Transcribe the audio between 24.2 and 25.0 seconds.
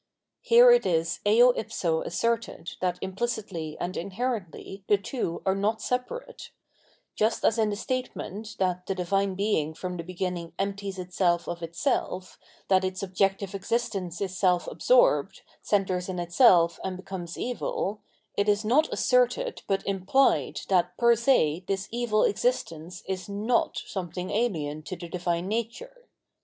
alien to